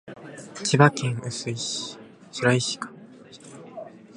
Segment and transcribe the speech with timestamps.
[0.63, 2.79] 千葉県白井市